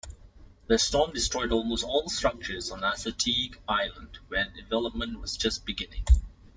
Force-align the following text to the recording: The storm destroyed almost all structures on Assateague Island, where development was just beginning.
The 0.65 0.79
storm 0.79 1.13
destroyed 1.13 1.51
almost 1.51 1.83
all 1.83 2.09
structures 2.09 2.71
on 2.71 2.79
Assateague 2.81 3.57
Island, 3.67 4.17
where 4.29 4.49
development 4.49 5.19
was 5.19 5.37
just 5.37 5.63
beginning. 5.63 6.05